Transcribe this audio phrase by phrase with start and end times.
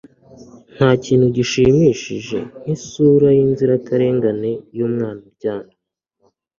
[0.75, 5.75] ntakintu gishimishije nkisura yinzirakarengane yumwana uryamye